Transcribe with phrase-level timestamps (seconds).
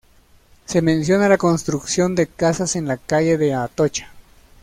[0.65, 4.11] Se menciona la construcción de casas en la calle de Atocha.